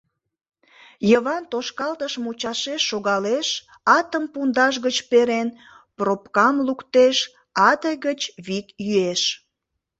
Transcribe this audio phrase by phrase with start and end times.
[1.09, 3.47] Йыван тошкалтыш мучашеш шогалеш,
[3.97, 5.47] атым пундаш гыч перен,
[5.97, 7.17] пробкам луктеш,
[7.69, 9.21] ате гыч вик йӱэш.